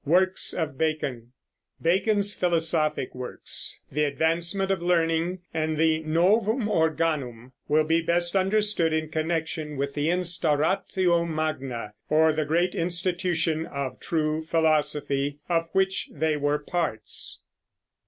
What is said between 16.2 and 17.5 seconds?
were parts.